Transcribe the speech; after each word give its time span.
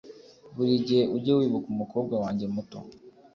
Buri 0.55 0.73
gihe 0.87 1.03
ujye 1.15 1.31
wibuka 1.37 1.67
umukobwa 1.75 2.15
wanjye 2.23 2.45
muto 2.53 2.79